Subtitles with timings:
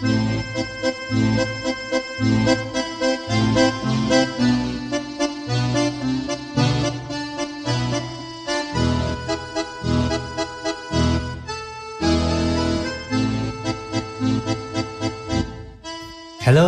[0.00, 0.10] Hello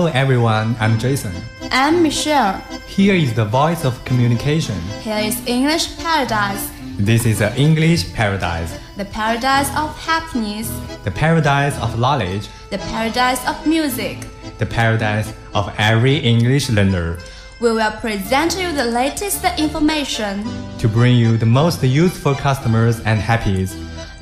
[0.07, 1.33] everyone, I'm Jason.
[1.71, 2.59] I'm Michelle.
[2.89, 4.75] Here is the voice of communication.
[5.03, 8.79] Here is English Paradise this is the English paradise.
[8.99, 10.69] The paradise of happiness.
[11.03, 12.47] The paradise of knowledge.
[12.69, 14.27] The paradise of music.
[14.59, 17.17] The paradise of every English learner.
[17.59, 20.45] We will present you the latest information
[20.77, 23.75] to bring you the most useful customers and happiness.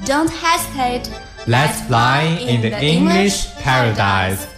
[0.05, 1.11] Don't hesitate.
[1.49, 4.47] Let's fly in, in the, the English, English paradise.
[4.47, 4.58] paradise.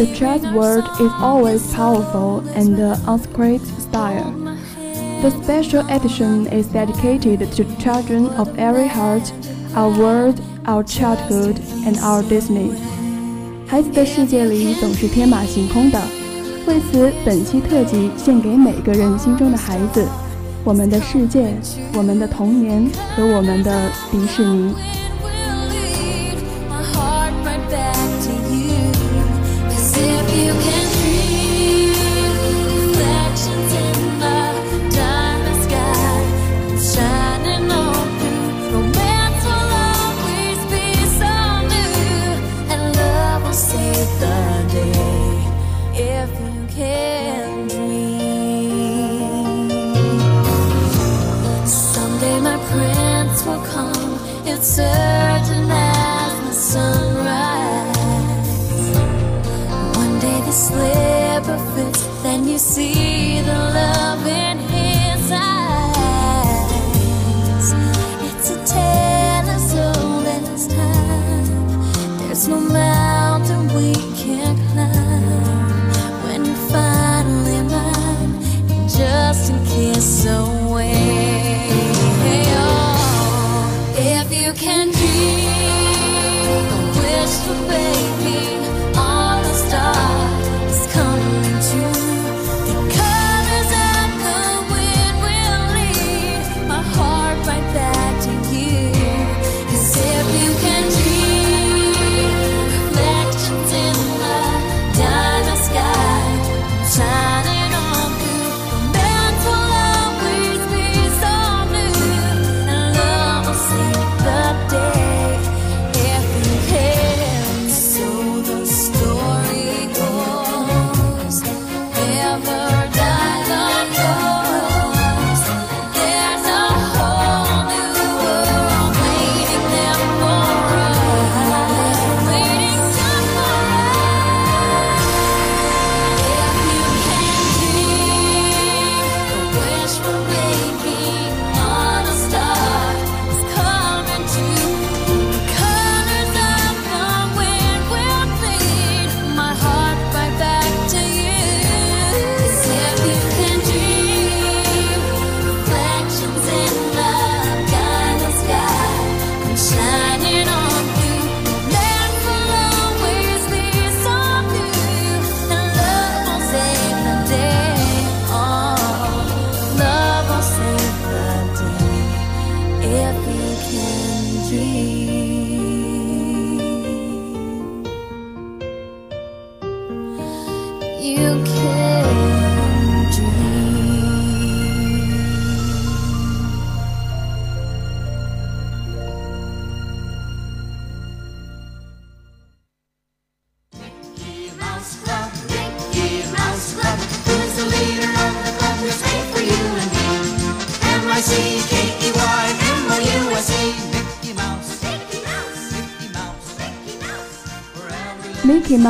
[0.00, 4.32] The jazz world is always powerful and the unscripted style.
[5.20, 9.30] The special edition is dedicated to children of every heart,
[9.74, 12.72] our world, our childhood, and our Disney.
[13.66, 16.00] 孩子的世界里总是天马行空的，
[16.66, 20.08] 为此本期特辑献给每个人心中的孩子，
[20.64, 21.54] 我们的世界，
[21.92, 24.74] 我们的童年和我们的迪士尼。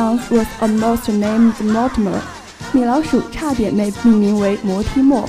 [0.00, 2.22] Mouse was almost named Mortimer.
[2.72, 5.28] 米老鼠差点被命名为摩提莫。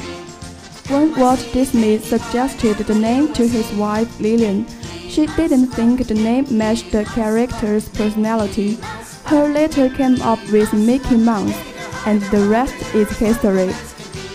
[0.88, 4.66] When Walt Disney suggested the name to his wife Lillian,
[5.10, 8.78] she didn't think the name matched the character's personality.
[9.26, 11.58] Her later came up with Mickey Mouse,
[12.06, 13.74] and the rest is history.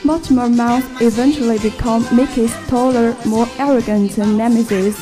[0.05, 4.95] Mortimer Mouse eventually became Mickey's taller, more arrogant nemesis,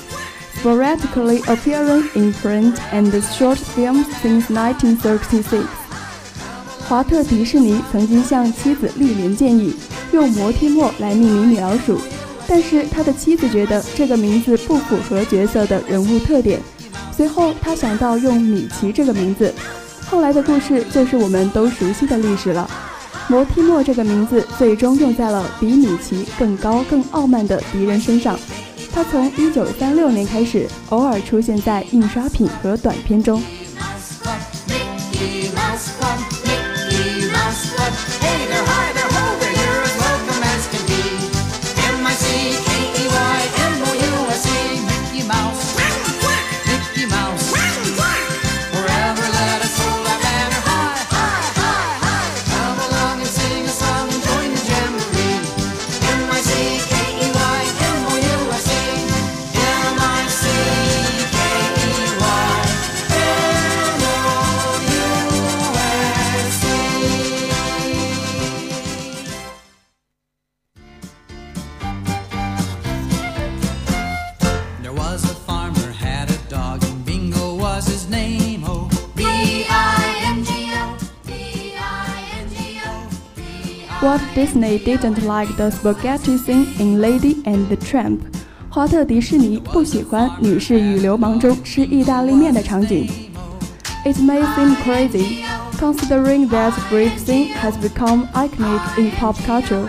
[0.65, 5.63] Sporadically appearing in print and short films since 1936.
[6.89, 9.75] 华特迪士尼曾经向妻子莉莲建议
[10.11, 12.01] 用摩提莫来命名米老鼠，
[12.47, 16.59] 但是他的妻子觉得这个名字不符合角色的人物特点。
[17.15, 19.53] 随后他想到用米奇这个名字，
[20.09, 22.67] 后来的故事就是我们都熟悉的历史了。
[23.27, 28.39] 摩提莫这个名字最终用在了比米奇更高、更傲慢的敌人身上。
[28.95, 33.43] 他从1936年开始，偶尔出现在印刷品和短片中。
[84.34, 88.20] Disney didn't like the spaghetti scene in Lady and the Tramp。
[88.68, 93.08] 华特迪士尼不喜欢《女士与流氓》中吃意大利面的场景。
[94.04, 95.44] It may seem crazy,
[95.78, 99.88] considering that brief scene has become iconic in pop culture.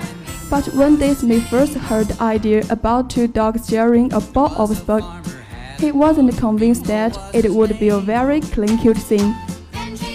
[0.49, 5.07] But when Disney first heard the idea about two dogs sharing a bowl of spaghetti,
[5.79, 9.33] he wasn't convinced that it would be a very clean cute scene.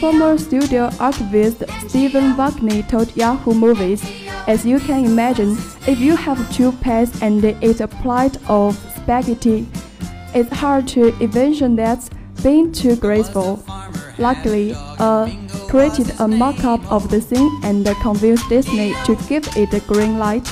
[0.01, 4.01] former studio archivist Stephen Vagnini told Yahoo Movies,
[4.48, 5.56] as you can imagine,
[5.86, 9.68] if you have two pets and it's a plate of spaghetti,
[10.33, 12.00] it's hard to envision that
[12.42, 13.59] being too graceful.
[14.18, 15.30] Luckily, uh,
[15.69, 20.47] created a mock-up of the scene and convinced Disney to give it a green light.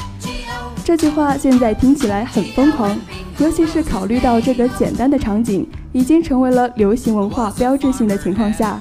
[0.86, 2.96] 这句话现在听起来很疯狂，
[3.40, 8.80] 尤其是考虑到这个简单的场景已经成为了流行文化标志性的情况下。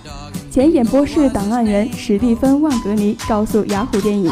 [0.59, 4.29] 前演播室档案员史蒂芬·万格尼告诉雅虎电影，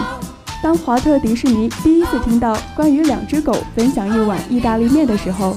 [0.61, 5.57] 当华特迪士尼第一次听到关于两只狗分享一碗意大利面的时候，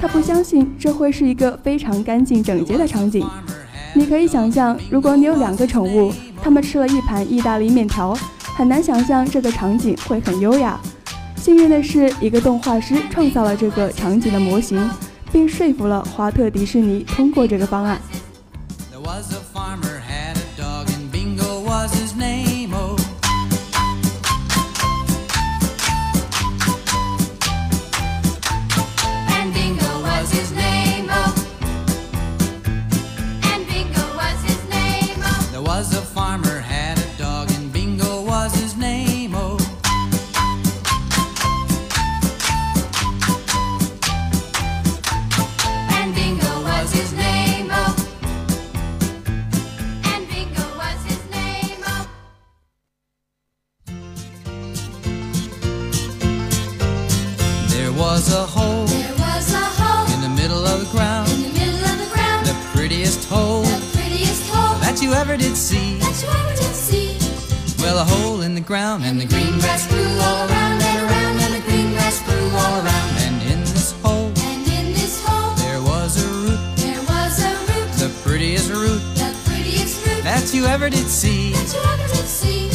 [0.00, 3.28] 他不相信这会是一个非常干净整洁的场景。
[3.92, 6.10] 你可以想象，如果你有两个宠物，
[6.42, 8.16] 它们吃了一盘意大利面条，
[8.56, 10.80] 很难想象这个场景会很优雅。
[11.36, 14.80] 幸运的是，一个动画师创造了这个场景的模型，
[15.30, 18.00] 并说服了华特迪士尼通过这个方案。
[65.56, 65.96] Ever see.
[65.98, 67.16] that you ever did see.
[67.82, 71.36] Well, a hole in the ground and the green grass grew all around and around,
[71.40, 73.12] and the green grass grew all around.
[73.24, 77.52] and in this hole And in this hole there was a root, there was a
[77.72, 81.52] root, the prettiest root the prettiest root that you ever did see.
[81.52, 82.68] that you ever did see.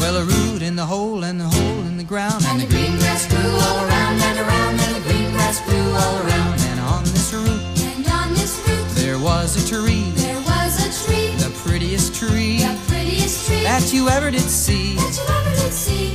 [0.00, 2.98] Well, a root in the hole and the hole in the ground And the green
[2.98, 6.58] grass grew all around and around, and the green grass grew all around.
[6.70, 7.62] And on this root
[7.94, 10.05] And on this root there was a tree,
[13.85, 14.95] that you ever did see.
[14.95, 16.13] that you ever did see.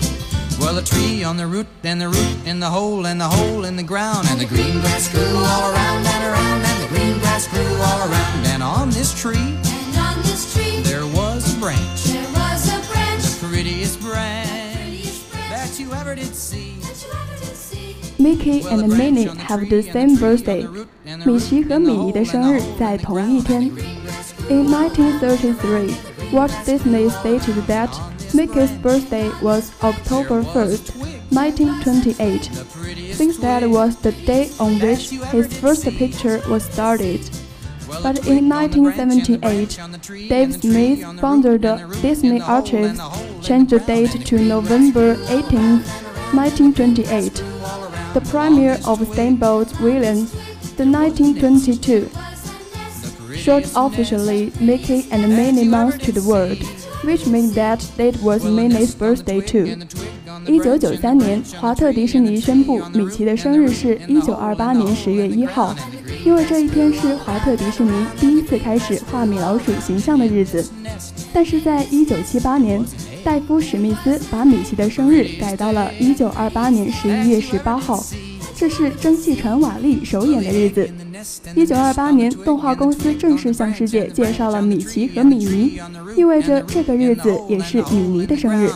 [0.59, 3.65] Well, a tree on the root and the root in the hole and the hole
[3.65, 7.19] in the ground and the green grass grew all around and around and the green
[7.19, 8.47] grass grew all around.
[8.47, 12.81] And on this tree And on this tree there was a branch, there was a
[12.91, 14.57] branch, the prettiest branch
[14.87, 16.79] prettiest branch that you ever did see.
[16.81, 17.97] that you ever did see.
[18.19, 20.67] Mickey and Minnie have the same birthday.
[21.25, 23.63] 米奇和米妮的生日在同一天。
[24.49, 27.92] In 1933, Walt Disney stated that
[28.34, 30.96] Mickey's birthday was October 1st,
[31.30, 37.20] 1928, since that was the day on which his first picture was started.
[38.02, 43.02] But in 1978, Dave Smith, founder of Disney Archives,
[43.46, 45.82] changed the date to November 18,
[46.32, 47.44] 1928,
[48.14, 50.24] the premiere of Steamboat Willie,
[50.78, 52.10] the 1922
[53.42, 56.60] Short officially Mickey and Minnie Mouse to the world,
[57.04, 59.80] which meant that date was Minnie's birthday too.
[60.46, 65.76] 一九九三年，华特迪士尼宣布米奇的生日是一九二八年十月一号，
[66.24, 70.64] 因为这一天是华特迪士尼第一次开始画米老鼠形象的日子。
[71.34, 72.86] 但是在一九七八年，
[73.24, 78.04] 戴夫·史密斯把米奇的生日改到了一九二八年十一月十八号，
[78.62, 80.88] 这是蒸汽船瓦力首演的日子。
[81.56, 85.82] 一九二八年，动画公司正式向世界介绍了米奇和米妮，
[86.16, 88.72] 意味着这个日子也是米妮的生日。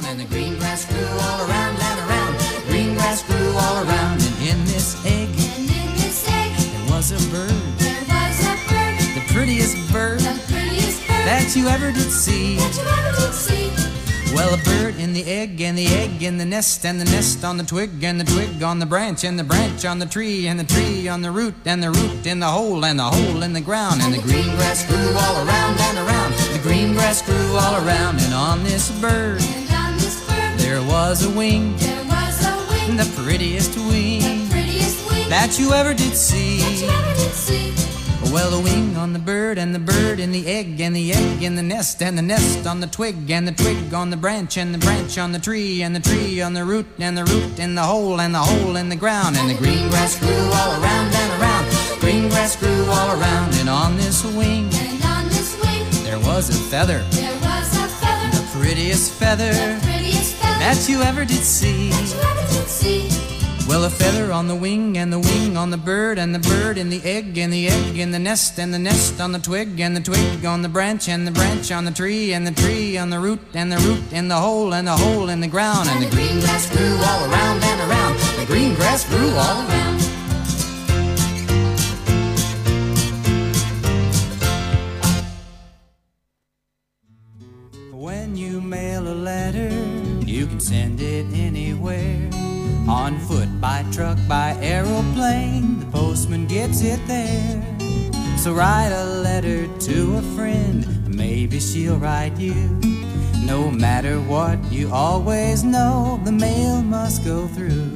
[14.35, 14.35] And the green grass grew all around and around.
[14.35, 14.35] Green grass grew all around, and in this egg And in this egg, there was
[14.35, 14.35] a bird, there was a bird, the prettiest bird the prettiest bird that you ever
[14.35, 14.35] did see.
[14.35, 14.35] that you ever did see.
[14.35, 17.43] Well, a bird in the egg, and the egg in the nest, and the nest
[17.43, 20.47] on the twig, and the twig on the branch, and the branch on the tree,
[20.47, 23.43] and the tree on the root, and the root in the hole, and the hole
[23.43, 24.01] in the ground.
[24.01, 26.33] And the green grass grew all around and around.
[26.53, 30.81] The green grass grew all around, and on this bird And on this bird, there
[30.81, 35.71] was a wing, there was a wing, the prettiest wing, the prettiest wing that you
[35.73, 36.15] ever did
[37.35, 37.94] see.
[38.25, 38.33] That you ever did see.
[38.33, 41.43] Well, the wing on the bird, and the bird in the egg, and the egg
[41.43, 44.57] in the nest, and the nest on the twig, and the twig on the branch,
[44.57, 47.59] and the branch on the tree, and the tree on the root, and the root
[47.59, 49.37] in the hole, and the hole in the ground.
[49.37, 51.65] And the green grass grew all around and around.
[51.99, 56.49] Green grass grew all around, and on this wing And on this wing, there was
[56.49, 61.25] a feather, there was a feather, the prettiest feather the prettiest feather that you ever
[61.25, 61.89] did see.
[61.89, 63.14] that you ever did see.
[63.67, 66.77] Well, a feather on the wing, and the wing on the bird, and the bird
[66.77, 69.79] in the egg, and the egg in the nest, and the nest on the twig,
[69.79, 72.95] and the twig on the branch, and the branch on the tree, and the tree
[72.95, 75.89] on the root, and the root in the hole, and the hole in the ground.
[75.89, 78.19] And the green grass grew all around and around.
[78.39, 79.84] The green grass grew all around.
[98.55, 102.53] Write a letter to a friend, maybe she'll write you.
[103.43, 107.91] No matter what, you always know the mail must go through.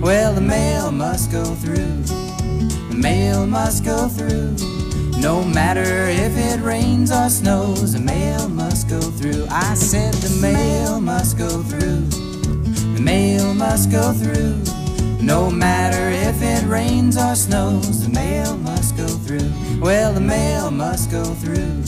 [0.00, 2.02] Well, the mail must go through.
[2.90, 4.56] The mail must go through.
[5.20, 9.46] No matter if it rains or snows, the mail must go through.
[9.48, 12.00] I said the mail must go through.
[12.96, 14.69] The mail must go through.
[15.22, 19.52] No matter if it rains or snows, the mail must go through.
[19.80, 21.82] Well, the mail must go through.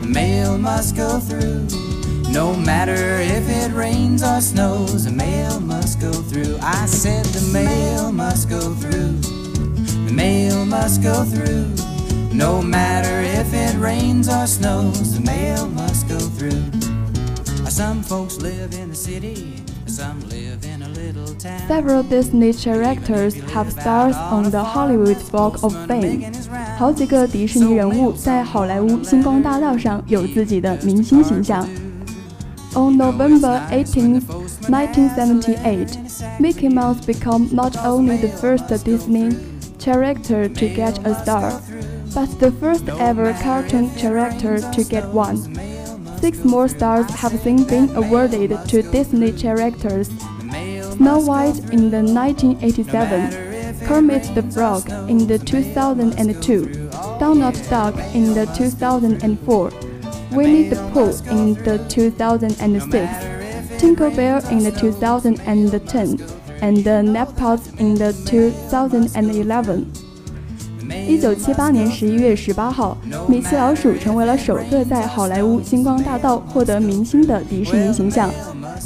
[0.00, 1.66] The mail must go through.
[2.30, 6.58] No matter if it rains or snows, the mail must go through.
[6.60, 9.18] I said the mail must go through.
[10.06, 11.74] The mail must go through.
[12.34, 16.62] No matter if it rains or snows, the mail must go through.
[17.70, 19.54] Some folks live in the city,
[19.91, 21.59] some live in a little town.
[21.67, 26.31] Several Disney characters have stars on the Hollywood Walk of Fame。
[26.77, 31.67] 好几个迪士尼人物在好莱坞星光大道上有自己的明星形象。
[32.75, 34.21] On November 18,
[34.69, 35.97] 1978,
[36.39, 39.35] Mickey Mouse became not only the first Disney
[39.79, 41.59] character to get a star,
[42.13, 45.37] but the first ever cartoon character to get one.
[46.22, 50.08] Six more stars have since been awarded to Disney characters.
[50.94, 56.88] Snow White in the 1987, Kermit the Frog in the 2002,
[57.18, 59.72] Donald Duck in the 2004,
[60.30, 66.20] Winnie the Pooh in the 2006, Tinker Bell in the 2010,
[66.62, 70.11] and the Neptunes in the 2011.
[71.06, 72.96] 一九七八年十一月十八号，
[73.28, 78.30] 米奇老鼠成为了首个在好莱坞星光大道获得明星的迪士尼形象，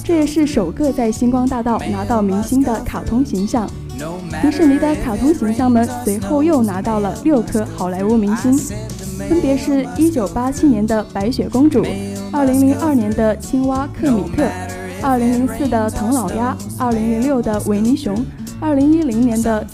[0.04, 3.68] 这也是首个在星光大道拿到明星的卡通形象。
[4.42, 8.52] 迪士尼的卡通形象们随后又拿到了六颗好莱坞明星，
[9.28, 11.84] 分别是一九八七年的白雪公主，
[12.32, 14.44] 二零零二年的青蛙克米特，
[15.02, 18.14] 二零零四的唐老鸭，二零零六的维尼熊。
[18.59, 19.65] 二零一零年的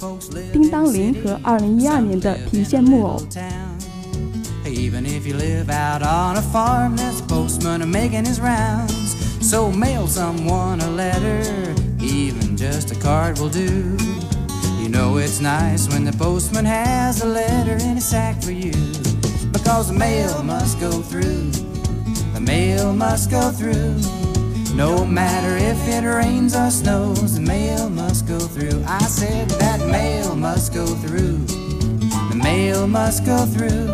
[0.52, 3.22] 叮当铃和二零一二年的提线木偶。
[4.66, 9.16] Even if you live out on a farm, there's a postman a making his rounds.
[9.42, 11.42] So mail someone a letter,
[12.00, 13.98] even just a card will do.
[14.82, 18.74] You know it's nice when the postman has a letter in a sack for you.
[19.54, 21.52] Because the mail must go through,
[22.34, 24.21] the mail must go through.
[24.75, 28.83] No matter if it rains or snows, the mail must go through.
[28.87, 31.39] I said that mail must go through.
[32.31, 33.87] The mail must go through.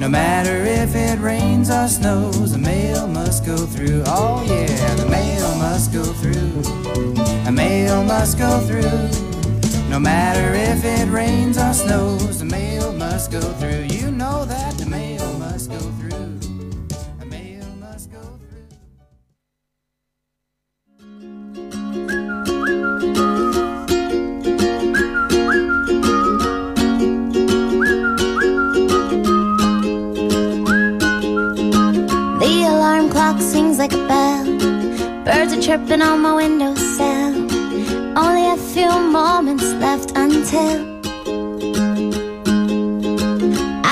[0.00, 4.02] No matter if it rains or snows, the mail must go through.
[4.06, 6.62] Oh yeah, the mail must go through.
[7.44, 9.08] The mail must go through.
[9.88, 13.83] No matter if it rains or snows, the mail must go through.
[33.24, 34.44] Clock sings like a bell.
[35.24, 37.32] Birds are chirping on my windowsill.
[38.22, 40.76] Only a few moments left until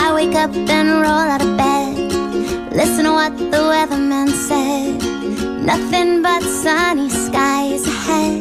[0.02, 1.94] I wake up and roll out of bed.
[2.80, 5.00] Listen to what the weatherman said.
[5.70, 8.40] Nothing but sunny skies ahead.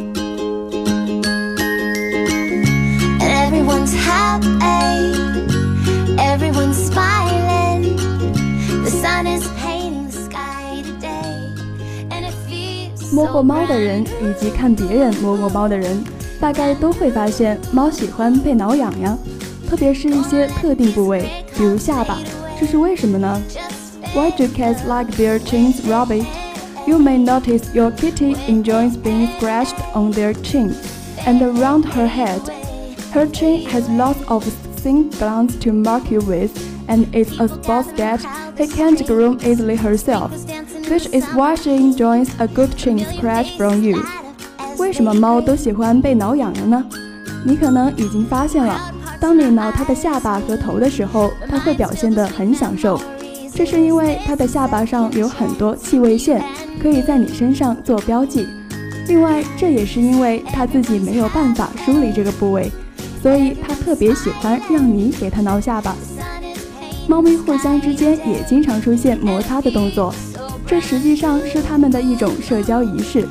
[3.22, 4.50] And everyone's happy.
[6.32, 7.96] Everyone's smiling.
[8.86, 9.46] The sun is
[13.12, 16.02] 摸过猫的人以及看别人摸过猫的人，
[16.40, 19.18] 大概都会发现猫喜欢被挠痒痒，
[19.70, 22.18] 特别是一些特定部位，比如下巴。
[22.60, 23.42] 这是为什么呢
[24.16, 26.26] ？Why do cats like their chins rubbed?
[26.88, 30.74] You may notice your kitty enjoys being scratched on their chin
[31.26, 32.40] and around her head.
[33.14, 34.46] Her chin has lots of
[34.78, 36.52] scent glands to mark you with,
[36.88, 38.22] and it's a spot that
[38.58, 40.32] he can't groom easily herself.
[40.92, 43.98] Which is washing joins a good chin scratch from you.
[44.78, 46.86] 为什么猫都喜欢被挠痒痒呢？
[47.46, 53.00] 你可能已经发现了，当你挠它的下巴和头的时候，它会表现得很享受。
[53.56, 56.44] 这是因为它的下巴上有很多气味线，
[56.82, 58.46] 可以在你身上做标记。
[59.08, 62.70] 另外，这也是因为它自己没有办法梳理这个部位，
[63.24, 65.96] 所以它特别喜欢让你给它挠下巴。
[67.08, 70.14] 猫咪互相之间也经常出现摩擦的动作，
[70.72, 73.28] 这实际上是它们的一种社交仪式。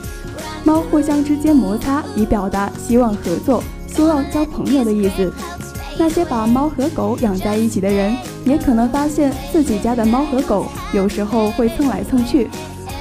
[0.63, 5.33] 猫互相之间摩擦，以表达希望合作、希望交朋友的意思。
[5.97, 12.47] 那些把猫和狗养在一起的人，也可能发现自己家的猫和狗有时候会蹭来蹭去，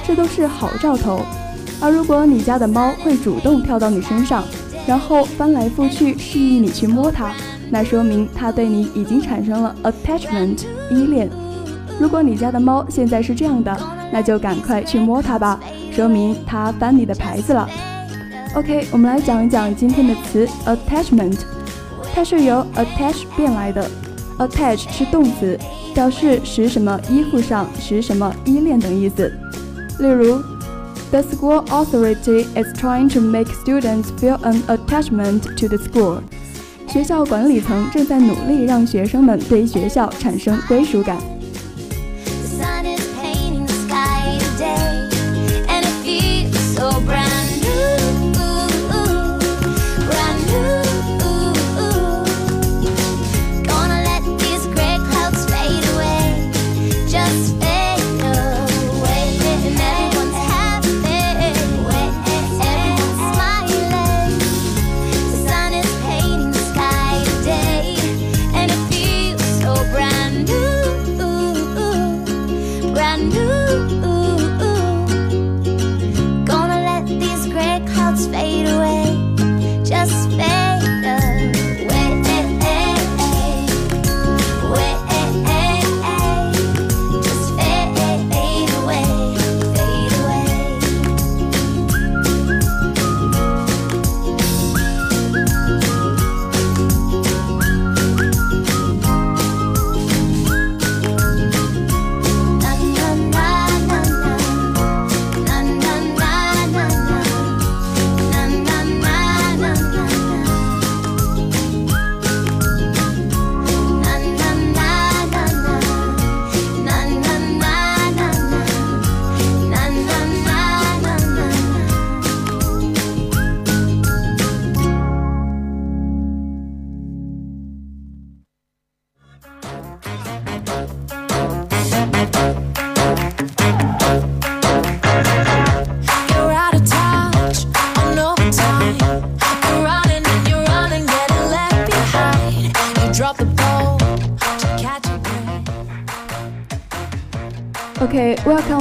[0.06, 1.20] 这都是好兆头。
[1.78, 4.42] 而如果你家的猫会主动跳到你身上，
[4.86, 7.34] 然后翻来覆去示意你去摸它，
[7.70, 11.28] 那说明它对你已经产生了 attachment 依恋。
[12.00, 13.78] 如果你家的猫现在是这样的，
[14.10, 15.60] 那就赶快去摸它吧，
[15.92, 17.68] 说明它翻你的牌子了。
[18.54, 21.40] OK，我们来讲一讲今天的词 attachment，
[22.14, 23.86] 它是由 attach 变来的。
[24.38, 25.58] attach 是动词，
[25.94, 29.30] 表示使什么依附上，使什么依恋等意思。
[29.98, 30.40] 例如
[31.10, 36.20] ，The school authority is trying to make students feel an attachment to the school。
[36.88, 41.18] 学校管理层正在努力让学生们对学校产生归属感。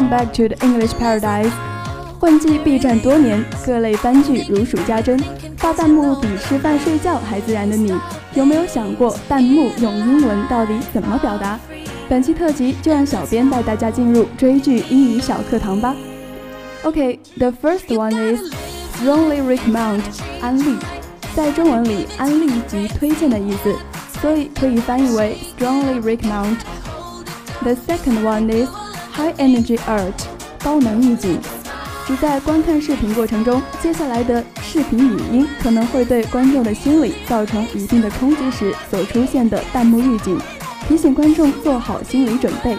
[0.10, 1.52] Back to the English Paradise.
[2.20, 5.18] 混迹 B 站多年，各类番剧如数家珍，
[5.56, 7.94] 发弹幕比吃饭睡觉还自然的你，
[8.34, 11.58] 有没有想过弹幕用英文到底怎么表达？
[12.10, 15.96] 本期特辑就让小编带大家进入追剧英语小课堂吧。
[16.84, 18.42] OK，The first one is
[18.98, 20.02] strongly recommend
[20.42, 20.76] 安利，
[21.36, 23.76] 在中文里安利即推荐的意思，
[24.20, 26.58] 所以可以翻译为 strongly recommend。
[27.62, 28.70] The second one is
[29.20, 30.14] high energy art
[30.64, 31.38] 高能预警，
[32.08, 40.40] 指在观看视频过程中，接下来的视频语音可能会对观众的心理造成一定的冲击时所出现的弹幕预警，
[40.88, 42.78] 提醒观众做好心理准备。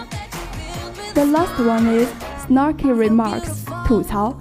[1.13, 2.07] The last one is
[2.47, 4.33] snarky remarks 吐槽，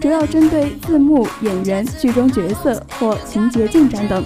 [0.00, 4.24] 主要针对字幕、演员、剧中角色或情节进展等，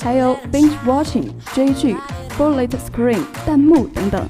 [0.00, 1.96] 还有 binge watching 追剧、
[2.38, 4.26] bullet screen 弹幕等等。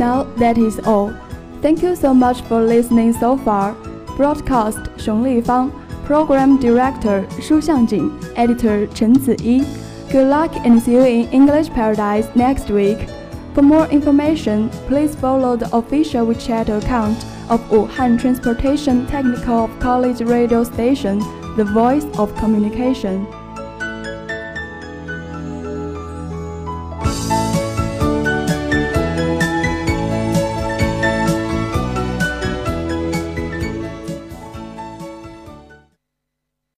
[0.00, 1.12] Now that is all.
[1.62, 3.74] Thank you so much for listening so far.
[4.16, 5.70] Broadcast 熊立方，
[6.06, 9.64] Program Director 舒向景，Editor 陈子怡。
[10.10, 13.08] Good luck and see you in English Paradise next week.
[13.54, 20.62] For more information, please follow the official WeChat account of Wuhan Transportation Technical College Radio
[20.62, 21.20] Station,
[21.56, 23.26] the voice of communication.